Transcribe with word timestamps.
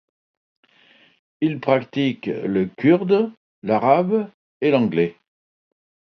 Il 1.41 1.59
pratique 1.59 2.25
le 2.25 2.65
kurde, 2.65 3.31
l'arabe 3.61 4.31
et 4.59 4.71
l'anglais. 4.71 5.15